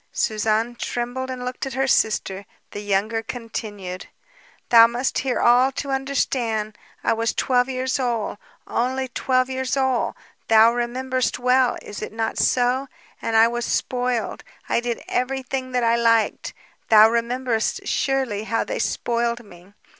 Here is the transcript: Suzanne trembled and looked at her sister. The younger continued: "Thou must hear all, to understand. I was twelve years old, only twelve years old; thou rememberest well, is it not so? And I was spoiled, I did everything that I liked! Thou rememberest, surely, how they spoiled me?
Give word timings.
Suzanne 0.11 0.73
trembled 0.73 1.29
and 1.29 1.45
looked 1.45 1.67
at 1.67 1.75
her 1.75 1.85
sister. 1.85 2.47
The 2.71 2.79
younger 2.79 3.21
continued: 3.21 4.07
"Thou 4.69 4.87
must 4.87 5.19
hear 5.19 5.39
all, 5.39 5.71
to 5.73 5.91
understand. 5.91 6.75
I 7.03 7.13
was 7.13 7.35
twelve 7.35 7.69
years 7.69 7.99
old, 7.99 8.39
only 8.65 9.09
twelve 9.09 9.47
years 9.47 9.77
old; 9.77 10.15
thou 10.47 10.73
rememberest 10.73 11.37
well, 11.37 11.77
is 11.83 12.01
it 12.01 12.11
not 12.13 12.39
so? 12.39 12.87
And 13.21 13.35
I 13.37 13.47
was 13.47 13.63
spoiled, 13.63 14.43
I 14.67 14.79
did 14.79 15.03
everything 15.07 15.71
that 15.73 15.83
I 15.83 15.95
liked! 15.97 16.55
Thou 16.89 17.07
rememberest, 17.07 17.85
surely, 17.87 18.45
how 18.45 18.63
they 18.63 18.79
spoiled 18.79 19.45
me? 19.45 19.75